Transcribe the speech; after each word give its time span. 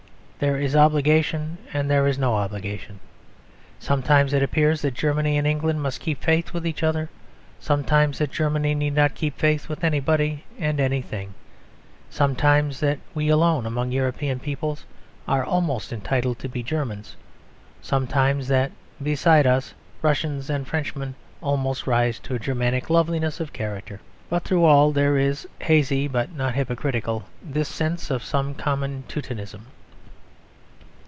There 0.45 0.57
is 0.57 0.75
obligation 0.75 1.59
and 1.71 1.87
there 1.87 2.07
is 2.07 2.17
no 2.17 2.33
obligation: 2.33 2.99
sometimes 3.79 4.33
it 4.33 4.41
appears 4.41 4.81
that 4.81 4.95
Germany 4.95 5.37
and 5.37 5.45
England 5.45 5.83
must 5.83 6.01
keep 6.01 6.23
faith 6.23 6.51
with 6.51 6.65
each 6.65 6.81
other; 6.81 7.11
sometimes 7.59 8.17
that 8.17 8.31
Germany 8.31 8.73
need 8.73 8.95
not 8.95 9.13
keep 9.13 9.37
faith 9.37 9.69
with 9.69 9.83
anybody 9.83 10.43
and 10.57 10.79
anything; 10.79 11.35
sometimes 12.09 12.79
that 12.79 12.97
we 13.13 13.29
alone 13.29 13.67
among 13.67 13.91
European 13.91 14.39
peoples 14.39 14.83
are 15.27 15.45
almost 15.45 15.93
entitled 15.93 16.39
to 16.39 16.49
be 16.49 16.63
Germans; 16.63 17.15
sometimes 17.83 18.47
that 18.47 18.71
beside 19.03 19.45
us 19.45 19.75
Russians 20.01 20.49
and 20.49 20.67
Frenchmen 20.67 21.13
almost 21.41 21.85
rise 21.85 22.17
to 22.17 22.33
a 22.33 22.39
Germanic 22.39 22.89
loveliness 22.89 23.39
of 23.39 23.53
character. 23.53 23.99
But 24.27 24.43
through 24.43 24.65
all 24.65 24.91
there 24.91 25.19
is, 25.19 25.47
hazy 25.59 26.07
but 26.07 26.31
not 26.33 26.55
hypocritical, 26.55 27.25
this 27.43 27.69
sense 27.69 28.09
of 28.09 28.23
some 28.23 28.55
common 28.55 29.03
Teutonism. 29.07 29.67